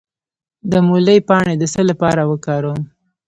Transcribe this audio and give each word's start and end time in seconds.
د 0.71 0.73
مولی 0.87 1.17
پاڼې 1.27 1.55
د 1.57 1.63
څه 1.73 1.81
لپاره 1.89 2.21
وکاروم؟ 2.31 2.81